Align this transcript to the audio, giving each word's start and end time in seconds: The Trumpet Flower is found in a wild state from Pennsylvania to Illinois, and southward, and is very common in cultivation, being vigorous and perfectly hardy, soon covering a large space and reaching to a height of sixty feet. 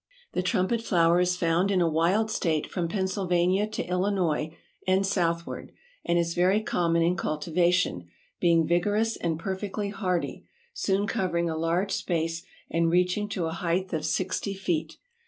The 0.31 0.41
Trumpet 0.41 0.81
Flower 0.81 1.19
is 1.19 1.37
found 1.37 1.69
in 1.69 1.79
a 1.79 1.87
wild 1.87 2.31
state 2.31 2.65
from 2.65 2.87
Pennsylvania 2.87 3.67
to 3.67 3.85
Illinois, 3.85 4.57
and 4.87 5.05
southward, 5.05 5.71
and 6.03 6.17
is 6.17 6.33
very 6.33 6.59
common 6.63 7.03
in 7.03 7.15
cultivation, 7.15 8.07
being 8.39 8.65
vigorous 8.65 9.15
and 9.15 9.37
perfectly 9.37 9.89
hardy, 9.89 10.47
soon 10.73 11.05
covering 11.05 11.51
a 11.51 11.55
large 11.55 11.91
space 11.91 12.41
and 12.67 12.89
reaching 12.89 13.29
to 13.29 13.45
a 13.45 13.51
height 13.51 13.93
of 13.93 14.03
sixty 14.03 14.55
feet. 14.55 14.97